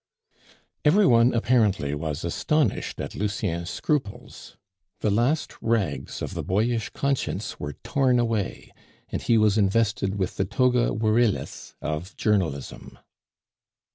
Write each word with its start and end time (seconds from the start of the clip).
Every 0.83 1.05
one 1.05 1.31
apparently 1.31 1.93
was 1.93 2.25
astonished 2.25 2.99
at 2.99 3.13
Lucien's 3.13 3.69
scruples. 3.69 4.57
The 5.01 5.11
last 5.11 5.53
rags 5.61 6.23
of 6.23 6.33
the 6.33 6.41
boyish 6.41 6.89
conscience 6.89 7.59
were 7.59 7.73
torn 7.73 8.17
away, 8.17 8.71
and 9.09 9.21
he 9.21 9.37
was 9.37 9.59
invested 9.59 10.15
with 10.15 10.37
the 10.37 10.45
toga 10.45 10.87
virilis 10.91 11.75
of 11.83 12.17
journalism. 12.17 12.97